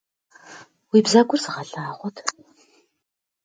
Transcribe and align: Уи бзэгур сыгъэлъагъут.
Уи 0.91 0.99
бзэгур 1.05 1.39
сыгъэлъагъут. 1.43 2.17